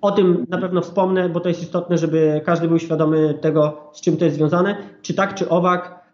o 0.00 0.10
tym 0.10 0.46
na 0.48 0.58
pewno 0.58 0.80
wspomnę, 0.80 1.28
bo 1.28 1.40
to 1.40 1.48
jest 1.48 1.62
istotne, 1.62 1.98
żeby 1.98 2.40
każdy 2.44 2.68
był 2.68 2.78
świadomy 2.78 3.34
tego, 3.34 3.90
z 3.92 4.00
czym 4.00 4.16
to 4.16 4.24
jest 4.24 4.36
związane. 4.36 4.76
Czy 5.02 5.14
tak, 5.14 5.34
czy 5.34 5.48
owak, 5.48 6.04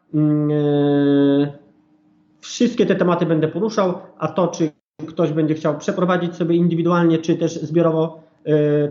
wszystkie 2.41 2.87
te 2.87 2.95
tematy 2.95 3.27
będę 3.27 3.49
poruszał, 3.49 3.95
a 4.19 4.29
to, 4.29 4.49
czy 4.49 4.71
ktoś 5.07 5.33
będzie 5.33 5.55
chciał 5.55 5.79
przeprowadzić 5.79 6.37
sobie 6.37 6.57
indywidualnie, 6.57 7.19
czy 7.19 7.37
też 7.37 7.61
zbiorowo 7.61 8.21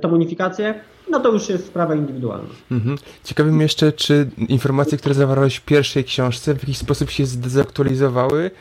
tą 0.02 0.12
unifikację, 0.14 0.74
no 1.10 1.20
to 1.20 1.32
już 1.32 1.50
jest 1.50 1.66
sprawa 1.66 1.96
indywidualna. 1.96 2.50
Mhm. 2.72 2.98
Ciekawi 3.24 3.52
mnie 3.52 3.64
jeszcze, 3.64 3.92
czy 3.92 4.30
informacje, 4.50 4.98
które 4.98 5.16
zawarłeś 5.16 5.56
w 5.56 5.66
pierwszej 5.66 6.04
książce 6.04 6.56
w 6.56 6.62
jakiś 6.62 6.78
sposób 6.78 7.10
się 7.10 7.26
zdezaktualizowały 7.26 8.52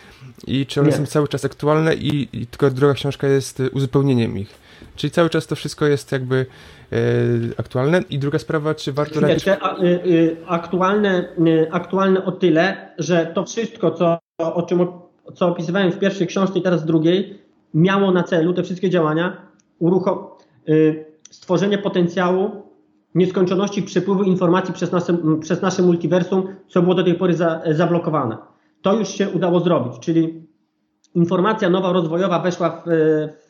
i 0.47 0.67
czy 0.67 0.81
one 0.81 0.89
Nie. 0.91 0.97
są 0.97 1.07
cały 1.07 1.29
czas 1.29 1.45
aktualne 1.45 1.95
i, 1.95 2.29
i, 2.33 2.47
tylko 2.47 2.71
druga 2.71 2.95
książka 2.95 3.27
jest 3.27 3.63
uzupełnieniem 3.73 4.39
ich. 4.39 4.69
Czyli 4.97 5.11
cały 5.11 5.31
czas 5.31 5.47
to 5.47 5.57
wszystko 5.57 5.87
jest 5.87 6.13
jakby 6.13 6.47
e, 6.93 6.97
aktualne. 7.57 8.03
I 8.11 8.19
druga 8.19 8.39
sprawa, 8.39 8.75
czy 8.75 8.93
warto... 8.93 9.21
Lepiej... 9.21 9.55
A, 9.61 9.83
y, 9.83 9.87
y, 9.87 10.37
aktualne, 10.47 11.29
y, 11.47 11.69
aktualne 11.71 12.25
o 12.25 12.33
tyle, 12.33 12.91
że 12.99 13.27
to 13.35 13.45
wszystko, 13.45 13.91
co, 13.91 14.19
o 14.39 14.63
czym 14.63 14.87
co 15.35 15.49
opisywałem 15.49 15.93
w 15.93 15.99
pierwszej 15.99 16.27
książce 16.27 16.59
i 16.59 16.63
teraz 16.63 16.83
w 16.83 16.87
drugiej, 16.87 17.39
miało 17.75 18.11
na 18.11 18.23
celu 18.23 18.55
te 18.55 18.63
wszystkie 18.63 18.91
działania 18.91 19.37
uruchom- 19.81 20.25
y, 20.69 21.05
stworzenie 21.31 21.79
potencjału 21.79 22.51
nieskończoności 23.15 23.83
przepływu 23.83 24.23
informacji 24.23 24.75
przez 24.75 24.93
nasze, 24.93 25.17
przez 25.41 25.63
nasze 25.63 25.83
multiversum, 25.83 26.43
co 26.69 26.83
było 26.83 26.95
do 26.95 27.05
tej 27.05 27.15
pory 27.15 27.35
za, 27.35 27.63
zablokowane. 27.71 28.37
To 28.83 28.99
już 28.99 29.09
się 29.09 29.29
udało 29.29 29.61
zrobić, 29.61 29.99
czyli 30.01 30.49
informacja 31.15 31.71
nowa, 31.71 31.93
rozwojowa 31.93 32.39
weszła 32.39 32.71
w, 32.71 32.83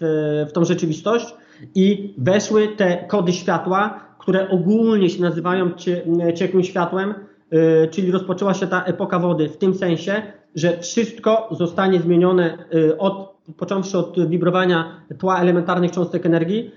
w, 0.00 0.46
w 0.48 0.52
tą 0.52 0.64
rzeczywistość 0.64 1.34
i 1.74 2.14
weszły 2.18 2.68
te 2.68 3.04
kody 3.08 3.32
światła, 3.32 4.00
które 4.18 4.50
ogólnie 4.50 5.10
się 5.10 5.22
nazywają 5.22 5.70
cie, 5.70 6.02
ciekłym 6.34 6.64
światłem, 6.64 7.14
yy, 7.50 7.88
czyli 7.90 8.10
rozpoczęła 8.10 8.54
się 8.54 8.66
ta 8.66 8.84
epoka 8.84 9.18
wody 9.18 9.48
w 9.48 9.56
tym 9.56 9.74
sensie, 9.74 10.22
że 10.54 10.78
wszystko 10.78 11.48
zostanie 11.50 12.00
zmienione 12.00 12.58
y, 12.74 12.98
od, 12.98 13.36
począwszy 13.56 13.98
od 13.98 14.28
wibrowania 14.28 15.00
tła 15.18 15.40
elementarnych 15.40 15.90
cząstek 15.90 16.26
energii, 16.26 16.70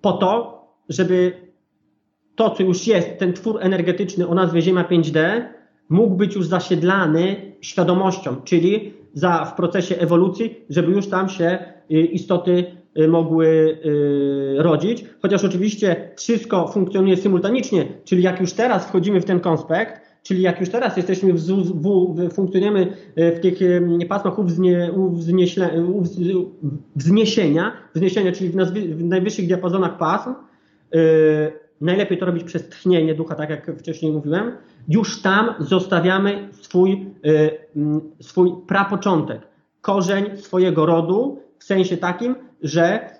po 0.00 0.12
to, 0.12 0.62
żeby 0.88 1.32
to, 2.36 2.50
co 2.50 2.62
już 2.62 2.86
jest, 2.86 3.18
ten 3.18 3.32
twór 3.32 3.58
energetyczny 3.60 4.28
o 4.28 4.34
nazwie 4.34 4.62
Ziemia 4.62 4.84
5D, 4.84 5.44
mógł 5.88 6.16
być 6.16 6.34
już 6.34 6.46
zasiedlany 6.46 7.52
świadomością, 7.60 8.36
czyli 8.44 8.92
za, 9.14 9.44
w 9.44 9.56
procesie 9.56 9.96
ewolucji, 9.96 10.64
żeby 10.70 10.92
już 10.92 11.08
tam 11.08 11.28
się 11.28 11.58
istoty 11.88 12.64
mogły 13.08 13.78
rodzić. 14.56 15.04
Chociaż 15.22 15.44
oczywiście 15.44 16.10
wszystko 16.16 16.68
funkcjonuje 16.68 17.16
symultanicznie, 17.16 17.86
czyli 18.04 18.22
jak 18.22 18.40
już 18.40 18.52
teraz 18.52 18.86
wchodzimy 18.86 19.20
w 19.20 19.24
ten 19.24 19.40
konspekt, 19.40 20.05
Czyli 20.26 20.42
jak 20.42 20.60
już 20.60 20.68
teraz 20.68 20.96
jesteśmy 20.96 21.32
w, 21.32 21.38
w, 21.38 22.30
funkcjonujemy 22.34 22.96
e, 23.16 23.32
w 23.32 23.40
tych 23.40 23.58
e, 24.02 24.06
pasmach 24.06 24.38
uwznie, 24.38 24.92
uwznieśle, 24.92 25.70
wzniesienia, 26.96 27.72
wzniesienia, 27.94 28.32
czyli 28.32 28.50
w, 28.50 28.56
w 28.96 29.04
najwyższych 29.04 29.46
diapazonach 29.46 29.98
pasm, 29.98 30.34
yy, 30.92 31.00
najlepiej 31.80 32.18
to 32.18 32.26
robić 32.26 32.44
przez 32.44 32.68
tchnienie 32.68 33.14
ducha, 33.14 33.34
tak 33.34 33.50
jak 33.50 33.78
wcześniej 33.78 34.12
mówiłem, 34.12 34.52
już 34.88 35.22
tam 35.22 35.54
zostawiamy 35.58 36.48
swój, 36.52 37.06
yy, 37.22 38.00
swój 38.20 38.52
prapoczątek, 38.66 39.40
korzeń 39.80 40.36
swojego 40.36 40.86
rodu, 40.86 41.42
w 41.58 41.64
sensie 41.64 41.96
takim, 41.96 42.34
że 42.62 43.10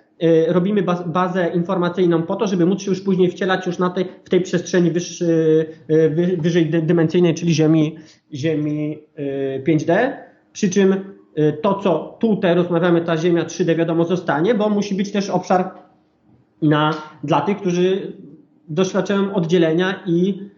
robimy 0.47 0.83
bazę 1.05 1.51
informacyjną 1.55 2.23
po 2.23 2.35
to, 2.35 2.47
żeby 2.47 2.65
móc 2.65 2.81
się 2.81 2.91
już 2.91 3.01
później 3.01 3.31
wcielać 3.31 3.65
już 3.65 3.79
na 3.79 3.89
tej, 3.89 4.05
w 4.25 4.29
tej 4.29 4.41
przestrzeni 4.41 4.91
wyższy, 4.91 5.65
y, 5.91 6.37
wyżej 6.37 6.69
dymensyjnej, 6.69 7.33
czyli 7.33 7.53
Ziemi, 7.53 7.97
Ziemi 8.33 8.97
5D. 9.67 9.91
Y, 9.91 10.13
Przy 10.53 10.69
czym 10.69 10.95
to, 11.61 11.73
co 11.75 12.17
tutaj 12.19 12.55
rozmawiamy, 12.55 13.01
ta 13.01 13.17
Ziemia 13.17 13.43
3D 13.43 13.75
wiadomo 13.75 14.05
zostanie, 14.05 14.55
bo 14.55 14.69
musi 14.69 14.95
być 14.95 15.11
też 15.11 15.29
obszar 15.29 15.71
na, 16.61 16.93
dla 17.23 17.41
tych, 17.41 17.57
którzy 17.57 18.13
doświadczają 18.67 19.33
oddzielenia 19.33 20.03
i 20.05 20.49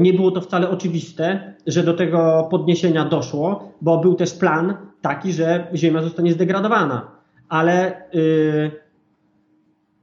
nie 0.00 0.12
było 0.12 0.30
to 0.30 0.40
wcale 0.40 0.70
oczywiste, 0.70 1.54
że 1.66 1.82
do 1.82 1.94
tego 1.94 2.48
podniesienia 2.50 3.04
doszło, 3.04 3.72
bo 3.80 3.98
był 3.98 4.14
też 4.14 4.34
plan 4.34 4.76
taki, 5.00 5.32
że 5.32 5.66
Ziemia 5.74 6.02
zostanie 6.02 6.32
zdegradowana 6.32 7.13
ale 7.48 8.02
yy, 8.12 8.70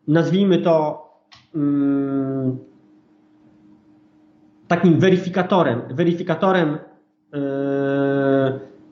nazwijmy 0.08 0.58
to 0.58 1.06
yy, 1.56 1.62
takim 4.68 5.00
weryfikatorem, 5.00 5.82
weryfikatorem 5.92 6.78
yy, 7.34 7.40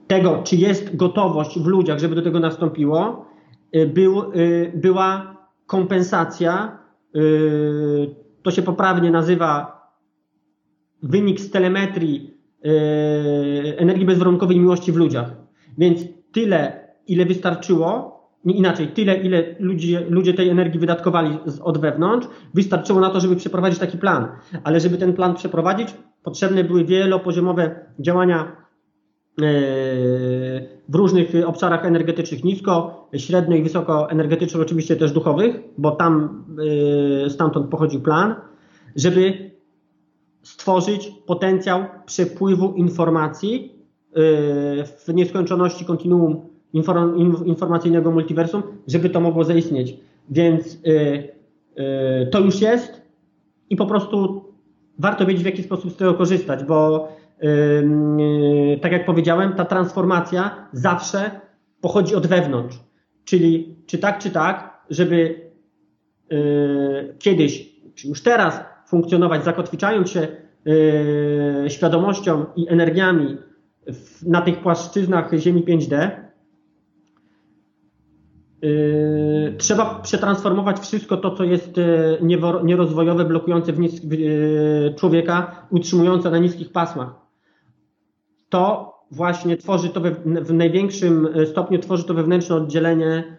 tego, 0.08 0.42
czy 0.44 0.56
jest 0.56 0.96
gotowość 0.96 1.60
w 1.60 1.66
ludziach, 1.66 2.00
żeby 2.00 2.16
do 2.16 2.22
tego 2.22 2.40
nastąpiło, 2.40 3.26
był, 3.94 4.24
była 4.74 5.38
kompensacja, 5.66 6.80
to 8.44 8.52
się 8.52 8.62
poprawnie 8.62 9.12
nazywa 9.12 9.82
wynik 11.04 11.40
z 11.40 11.52
telemetrii 11.52 12.38
energii 13.78 14.06
bezwarunkowej 14.06 14.60
miłości 14.60 14.92
w 14.92 14.96
ludziach. 14.96 15.32
Więc 15.78 16.02
tyle, 16.32 16.88
ile 17.08 17.26
wystarczyło, 17.26 18.19
inaczej, 18.46 18.88
tyle, 18.88 19.16
ile 19.16 19.56
ludzie, 19.60 20.06
ludzie 20.10 20.34
tej 20.34 20.50
energii 20.50 20.80
wydatkowali 20.80 21.38
z, 21.46 21.60
od 21.60 21.78
wewnątrz, 21.78 22.28
wystarczyło 22.54 23.00
na 23.00 23.10
to, 23.10 23.20
żeby 23.20 23.36
przeprowadzić 23.36 23.80
taki 23.80 23.98
plan. 23.98 24.28
Ale 24.64 24.80
żeby 24.80 24.98
ten 24.98 25.14
plan 25.14 25.36
przeprowadzić, 25.36 25.90
potrzebne 26.24 26.64
były 26.64 26.86
wielopoziomowe 26.86 27.86
działania 28.00 28.42
e, 28.42 29.46
w 30.90 30.96
różnych 30.96 31.32
obszarach 31.46 31.86
energetycznych, 31.86 32.44
nisko, 32.44 33.08
średnio 33.18 33.56
i 33.56 33.64
wysoko 33.64 34.10
energetycznych, 34.12 34.62
oczywiście 34.62 34.96
też 34.96 35.12
duchowych, 35.12 35.56
bo 35.78 35.92
tam 35.92 36.46
e, 37.26 37.30
stamtąd 37.30 37.70
pochodził 37.70 38.02
plan, 38.02 38.36
żeby 38.96 39.52
stworzyć 40.44 41.12
potencjał 41.26 41.86
przepływu 42.06 42.74
informacji 42.74 43.86
e, 44.14 44.20
w 44.86 45.14
nieskończoności 45.14 45.86
kontinuum 45.86 46.49
informacyjnego 47.46 48.12
multiversum, 48.12 48.64
żeby 48.88 49.10
to 49.10 49.20
mogło 49.20 49.44
zaistnieć. 49.44 49.98
Więc 50.30 50.74
y, 50.74 50.80
y, 51.80 52.28
to 52.32 52.40
już 52.40 52.62
jest 52.62 53.02
i 53.70 53.76
po 53.76 53.86
prostu 53.86 54.46
warto 55.00 55.26
wiedzieć, 55.26 55.44
w 55.44 55.46
jaki 55.46 55.64
sposób 55.64 55.92
z 55.92 55.96
tego 55.96 56.14
korzystać, 56.14 56.64
bo 56.64 57.10
y, 57.44 58.80
tak 58.82 58.92
jak 58.92 59.06
powiedziałem, 59.06 59.54
ta 59.54 59.66
transformacja 59.66 60.68
zawsze 60.72 61.32
pochodzi 61.82 62.16
od 62.16 62.28
wewnątrz. 62.28 62.80
Czyli 63.26 63.76
czy 63.86 63.98
tak, 63.98 64.20
czy 64.20 64.32
tak, 64.32 64.80
żeby 64.90 65.50
kiedyś, 67.20 67.76
czy 67.96 68.08
już 68.08 68.24
teraz 68.24 68.60
funkcjonować, 68.88 69.44
zakotwiczając 69.44 70.10
się 70.10 70.28
świadomością 71.68 72.46
i 72.56 72.70
energiami 72.70 73.38
na 74.26 74.42
tych 74.42 74.62
płaszczyznach 74.62 75.32
Ziemi 75.38 75.64
5D, 75.64 76.10
Yy, 78.62 79.56
trzeba 79.58 80.00
przetransformować 80.04 80.80
wszystko 80.80 81.18
to, 81.18 81.32
co 81.36 81.44
jest 81.44 81.78
yy, 81.78 82.38
nierozwojowe, 82.64 83.26
blokujące 83.26 83.74
w 83.74 83.80
nis- 83.80 84.12
yy, 84.12 84.94
człowieka, 84.98 85.68
utrzymujące 85.70 86.32
na 86.32 86.38
niskich 86.38 86.72
pasmach. 86.72 87.10
To 88.50 88.94
właśnie 89.12 89.58
tworzy 89.58 89.90
to 89.90 90.02
we, 90.02 90.12
w 90.26 90.54
największym 90.54 91.28
stopniu 91.46 91.80
tworzy 91.80 92.04
to 92.04 92.14
wewnętrzne 92.14 92.56
oddzielenie 92.56 93.38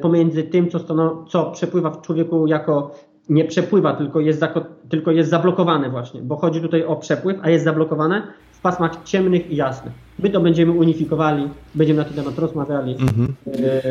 pomiędzy 0.00 0.42
tym, 0.42 0.70
co, 0.70 0.78
stano, 0.78 1.24
co 1.28 1.50
przepływa 1.50 1.90
w 1.90 2.00
człowieku 2.00 2.46
jako 2.46 2.94
nie 3.28 3.44
przepływa, 3.44 3.92
tylko 3.92 4.20
jest, 4.20 4.44
tylko 4.88 5.10
jest 5.10 5.30
zablokowane 5.30 5.90
właśnie, 5.90 6.22
bo 6.22 6.36
chodzi 6.36 6.60
tutaj 6.60 6.84
o 6.84 6.96
przepływ, 6.96 7.36
a 7.42 7.50
jest 7.50 7.64
zablokowane 7.64 8.22
w 8.56 8.60
pasmach 8.60 9.04
ciemnych 9.04 9.50
i 9.50 9.56
jasnych. 9.56 9.92
My 10.18 10.30
to 10.30 10.40
będziemy 10.40 10.72
unifikowali, 10.72 11.48
będziemy 11.74 11.98
na 11.98 12.04
ten 12.04 12.14
temat 12.14 12.38
rozmawiali. 12.38 12.92
Mhm. 12.92 13.34
E, 13.46 13.82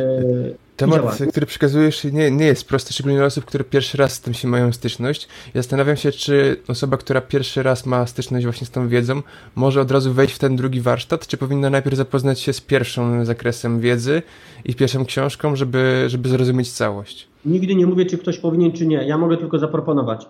temat, 0.75 1.19
który 1.29 1.45
przekazujesz, 1.45 2.03
nie, 2.03 2.31
nie 2.31 2.45
jest 2.45 2.67
prosty, 2.67 2.93
szczególnie 2.93 3.17
dla 3.17 3.27
osób, 3.27 3.45
które 3.45 3.63
pierwszy 3.63 3.97
raz 3.97 4.13
z 4.13 4.21
tym 4.21 4.33
się 4.33 4.47
mają 4.47 4.71
styczność. 4.71 5.27
Ja 5.45 5.61
zastanawiam 5.61 5.95
się, 5.95 6.11
czy 6.11 6.57
osoba, 6.67 6.97
która 6.97 7.21
pierwszy 7.21 7.63
raz 7.63 7.85
ma 7.85 8.07
styczność 8.07 8.45
właśnie 8.45 8.67
z 8.67 8.71
tą 8.71 8.87
wiedzą, 8.87 9.21
może 9.55 9.81
od 9.81 9.91
razu 9.91 10.13
wejść 10.13 10.35
w 10.35 10.39
ten 10.39 10.55
drugi 10.55 10.81
warsztat, 10.81 11.27
czy 11.27 11.37
powinna 11.37 11.69
najpierw 11.69 11.97
zapoznać 11.97 12.39
się 12.39 12.53
z 12.53 12.61
pierwszym 12.61 13.25
zakresem 13.25 13.79
wiedzy 13.79 14.21
i 14.65 14.75
pierwszą 14.75 15.05
książką, 15.05 15.55
żeby, 15.55 16.03
żeby 16.07 16.29
zrozumieć 16.29 16.71
całość? 16.71 17.27
Nigdy 17.45 17.75
nie 17.75 17.87
mówię, 17.87 18.05
czy 18.05 18.17
ktoś 18.17 18.37
powinien, 18.37 18.71
czy 18.71 18.87
nie. 18.87 19.07
Ja 19.07 19.17
mogę 19.17 19.37
tylko 19.37 19.59
zaproponować. 19.59 20.25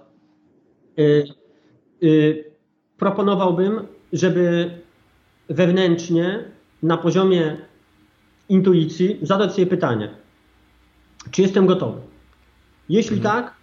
Yy, 0.97 1.23
yy, 2.01 2.43
proponowałbym, 2.97 3.94
żeby 4.13 4.71
wewnętrznie, 5.49 6.43
na 6.83 6.97
poziomie 6.97 7.57
intuicji, 8.49 9.19
zadać 9.21 9.53
sobie 9.53 9.67
pytanie, 9.67 10.09
czy 11.31 11.41
jestem 11.41 11.65
gotowy? 11.65 12.01
Jeśli 12.89 13.17
mhm. 13.17 13.35
tak, 13.35 13.53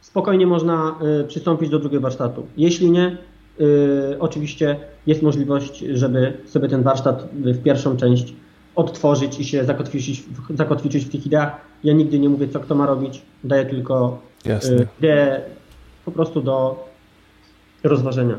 spokojnie 0.00 0.46
można 0.46 0.98
y, 1.22 1.24
przystąpić 1.24 1.70
do 1.70 1.78
drugiego 1.78 2.02
warsztatu. 2.02 2.46
Jeśli 2.56 2.90
nie, 2.90 3.16
y, 3.60 4.16
oczywiście 4.18 4.76
jest 5.06 5.22
możliwość, 5.22 5.78
żeby 5.78 6.32
sobie 6.46 6.68
ten 6.68 6.82
warsztat 6.82 7.28
w 7.32 7.62
pierwszą 7.62 7.96
część 7.96 8.34
odtworzyć 8.76 9.40
i 9.40 9.44
się 9.44 9.64
zakotwiczyć, 9.64 10.24
zakotwiczyć 10.54 11.04
w 11.04 11.10
tych 11.10 11.26
ideach. 11.26 11.60
Ja 11.84 11.92
nigdy 11.92 12.18
nie 12.18 12.28
mówię, 12.28 12.48
co 12.48 12.60
kto 12.60 12.74
ma 12.74 12.86
robić, 12.86 13.22
daję 13.44 13.66
tylko 13.66 14.22
y, 14.46 14.86
ideę 14.98 15.42
po 16.04 16.12
prostu 16.12 16.42
do 16.42 16.84
rozważenia. 17.84 18.34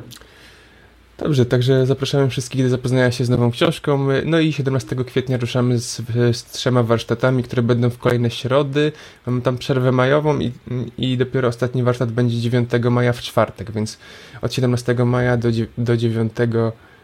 Dobrze, 1.18 1.46
także 1.46 1.86
zapraszamy 1.86 2.30
wszystkich 2.30 2.64
do 2.64 2.70
zapoznania 2.70 3.12
się 3.12 3.26
z 3.26 3.30
nową 3.30 3.52
książką. 3.52 4.08
No 4.26 4.40
i 4.40 4.54
17 4.54 4.96
kwietnia 4.96 5.38
ruszamy 5.38 5.80
z, 5.80 6.02
z 6.32 6.44
trzema 6.44 6.84
warsztatami, 6.84 7.44
które 7.44 7.62
będą 7.62 7.90
w 7.90 7.98
kolejne 7.98 8.32
środy. 8.32 8.92
Mamy 9.26 9.42
tam 9.42 9.58
przerwę 9.58 9.92
majową 9.92 10.40
i, 10.40 10.52
i 10.98 11.18
dopiero 11.18 11.48
ostatni 11.48 11.84
warsztat 11.84 12.12
będzie 12.12 12.42
9 12.42 12.70
maja 12.92 13.14
w 13.14 13.22
czwartek, 13.22 13.72
więc 13.72 13.98
od 14.42 14.54
17 14.54 14.94
maja 14.94 15.38
do, 15.38 15.50
do 15.78 15.98
9 15.98 16.34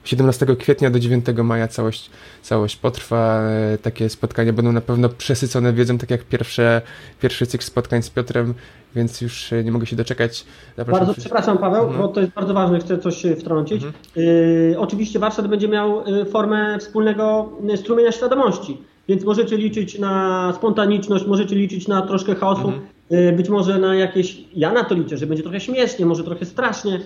17 0.03 0.45
kwietnia 0.59 0.89
do 0.89 0.99
9 0.99 1.25
maja 1.43 1.67
całość, 1.67 2.09
całość 2.41 2.75
potrwa. 2.75 3.41
E, 3.41 3.77
takie 3.77 4.09
spotkania 4.09 4.53
będą 4.53 4.71
na 4.71 4.81
pewno 4.81 5.09
przesycone 5.09 5.73
wiedzą, 5.73 5.97
tak 5.97 6.11
jak 6.11 6.23
pierwsze, 6.23 6.81
pierwszy 7.21 7.45
cykl 7.45 7.63
spotkań 7.63 8.03
z 8.03 8.09
Piotrem, 8.09 8.53
więc 8.95 9.21
już 9.21 9.53
e, 9.53 9.63
nie 9.63 9.71
mogę 9.71 9.85
się 9.85 9.95
doczekać. 9.95 10.45
Zapraszam 10.77 11.05
bardzo 11.05 11.21
przepraszam 11.21 11.57
Paweł, 11.57 11.83
mhm. 11.83 12.01
bo 12.01 12.07
to 12.07 12.21
jest 12.21 12.33
bardzo 12.33 12.53
ważne, 12.53 12.79
chcę 12.79 12.97
coś 12.97 13.23
wtrącić. 13.39 13.83
Mhm. 13.83 13.93
Y, 14.17 14.75
oczywiście 14.79 15.19
warsztat 15.19 15.47
będzie 15.47 15.67
miał 15.67 16.03
formę 16.31 16.79
wspólnego 16.79 17.49
strumienia 17.75 18.11
świadomości, 18.11 18.77
więc 19.07 19.23
możecie 19.23 19.57
liczyć 19.57 19.99
na 19.99 20.53
spontaniczność, 20.55 21.25
możecie 21.25 21.55
liczyć 21.55 21.87
na 21.87 22.01
troszkę 22.01 22.35
chaosu, 22.35 22.67
mhm. 22.67 23.35
być 23.35 23.49
może 23.49 23.79
na 23.79 23.95
jakieś, 23.95 24.37
ja 24.55 24.71
na 24.71 24.83
to 24.83 24.95
liczę, 24.95 25.17
że 25.17 25.27
będzie 25.27 25.43
trochę 25.43 25.59
śmiesznie, 25.59 26.05
może 26.05 26.23
trochę 26.23 26.45
strasznie, 26.45 26.99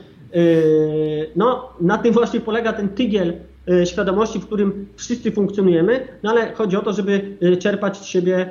no, 1.36 1.70
na 1.82 1.98
tym 1.98 2.14
właśnie 2.14 2.40
polega 2.40 2.74
ten 2.74 2.90
tygiel 2.90 3.34
e, 3.70 3.86
świadomości, 3.86 4.40
w 4.40 4.46
którym 4.46 4.88
wszyscy 4.96 5.32
funkcjonujemy, 5.32 6.08
no 6.24 6.32
ale 6.32 6.52
chodzi 6.54 6.78
o 6.78 6.82
to, 6.82 6.94
żeby 6.94 7.38
e, 7.42 7.58
czerpać 7.58 7.98
z 7.98 8.06
siebie, 8.06 8.50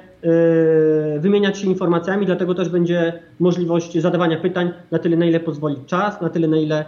wymieniać 1.18 1.58
się 1.58 1.66
informacjami, 1.68 2.26
dlatego 2.26 2.54
też 2.54 2.68
będzie 2.68 3.12
możliwość 3.40 3.98
zadawania 3.98 4.40
pytań 4.40 4.72
na 4.90 4.98
tyle, 4.98 5.16
na 5.16 5.26
ile 5.26 5.40
pozwoli 5.40 5.76
czas, 5.86 6.20
na 6.20 6.28
tyle, 6.30 6.48
na 6.48 6.56
ile 6.56 6.84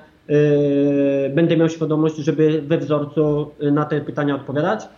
będę 1.34 1.56
miał 1.56 1.68
świadomość, 1.68 2.16
żeby 2.16 2.62
we 2.62 2.78
wzorcu 2.78 3.50
na 3.72 3.84
te 3.84 4.00
pytania 4.00 4.34
odpowiadać. 4.34 4.88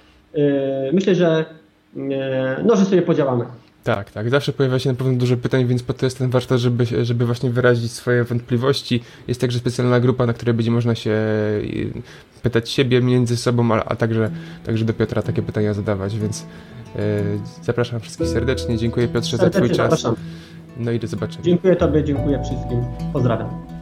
Myślę, 0.92 1.14
że, 1.14 1.44
no, 2.64 2.76
że 2.76 2.84
sobie 2.84 3.02
podziałamy. 3.02 3.44
Tak, 3.84 4.10
tak. 4.10 4.30
Zawsze 4.30 4.52
pojawia 4.52 4.78
się 4.78 4.90
na 4.90 4.94
pewno 4.94 5.18
dużo 5.18 5.36
pytań, 5.36 5.66
więc 5.66 5.82
po 5.82 5.92
to 5.92 6.06
jest 6.06 6.18
ten 6.18 6.30
warsztat, 6.30 6.58
żeby, 6.58 6.86
żeby 7.04 7.26
właśnie 7.26 7.50
wyrazić 7.50 7.92
swoje 7.92 8.24
wątpliwości. 8.24 9.02
Jest 9.28 9.40
także 9.40 9.58
specjalna 9.58 10.00
grupa, 10.00 10.26
na 10.26 10.32
której 10.32 10.54
będzie 10.54 10.70
można 10.70 10.94
się 10.94 11.10
y, 11.10 11.92
pytać 12.42 12.70
siebie 12.70 13.00
między 13.02 13.36
sobą, 13.36 13.74
a, 13.74 13.84
a 13.84 13.96
także, 13.96 14.30
także 14.66 14.84
do 14.84 14.92
Piotra 14.92 15.22
takie 15.22 15.42
pytania 15.42 15.74
zadawać, 15.74 16.18
więc 16.18 16.46
yy, 16.94 17.02
zapraszam 17.62 18.00
wszystkich 18.00 18.28
serdecznie. 18.28 18.78
Dziękuję 18.78 19.08
Piotrze 19.08 19.38
serdecznie 19.38 19.60
za 19.60 19.66
Twój 19.66 19.76
czas. 19.76 20.00
Zapraszam. 20.00 20.16
No 20.76 20.90
i 20.90 20.98
do 20.98 21.06
zobaczenia. 21.06 21.44
Dziękuję 21.44 21.76
Tobie, 21.76 22.04
dziękuję 22.04 22.42
wszystkim. 22.44 22.84
Pozdrawiam. 23.12 23.79